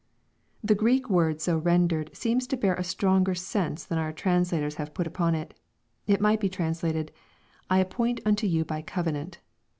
[0.63, 4.95] ]The Greek word so rendered seems to bear a stronger sense than our translators have
[4.95, 5.53] put upon it.
[6.07, 7.11] It might be translated,"
[7.69, 9.41] I appoint unto you by covenant."